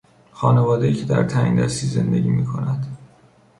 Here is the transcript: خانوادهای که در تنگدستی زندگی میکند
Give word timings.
خانوادهای 0.31 0.93
که 0.93 1.05
در 1.05 1.23
تنگدستی 1.23 1.87
زندگی 1.87 2.29
میکند 2.29 2.97